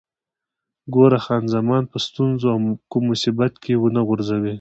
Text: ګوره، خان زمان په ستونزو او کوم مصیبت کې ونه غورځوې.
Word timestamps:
ګوره، 0.93 1.19
خان 1.25 1.43
زمان 1.55 1.83
په 1.91 1.97
ستونزو 2.05 2.45
او 2.53 2.59
کوم 2.91 3.03
مصیبت 3.11 3.53
کې 3.63 3.73
ونه 3.77 4.01
غورځوې. 4.07 4.49